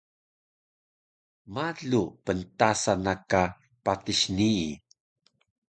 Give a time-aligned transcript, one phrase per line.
[1.53, 3.43] malu pntasan na ka
[3.83, 4.63] patis nii